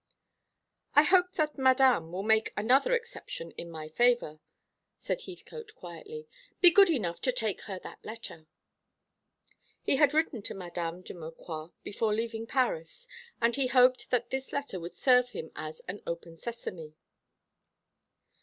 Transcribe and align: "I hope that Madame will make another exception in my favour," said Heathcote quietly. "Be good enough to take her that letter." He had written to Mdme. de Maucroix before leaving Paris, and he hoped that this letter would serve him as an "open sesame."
"I 0.95 1.03
hope 1.03 1.33
that 1.33 1.59
Madame 1.59 2.11
will 2.11 2.23
make 2.23 2.51
another 2.57 2.91
exception 2.95 3.51
in 3.51 3.69
my 3.69 3.87
favour," 3.87 4.39
said 4.97 5.21
Heathcote 5.27 5.75
quietly. 5.75 6.27
"Be 6.59 6.71
good 6.71 6.89
enough 6.89 7.21
to 7.21 7.31
take 7.31 7.61
her 7.69 7.77
that 7.83 8.03
letter." 8.03 8.47
He 9.83 9.97
had 9.97 10.15
written 10.15 10.41
to 10.41 10.55
Mdme. 10.55 11.03
de 11.03 11.13
Maucroix 11.13 11.71
before 11.83 12.15
leaving 12.15 12.47
Paris, 12.47 13.07
and 13.39 13.55
he 13.55 13.67
hoped 13.67 14.09
that 14.09 14.31
this 14.31 14.51
letter 14.51 14.79
would 14.79 14.95
serve 14.95 15.29
him 15.29 15.51
as 15.55 15.81
an 15.87 16.01
"open 16.07 16.35
sesame." 16.35 16.95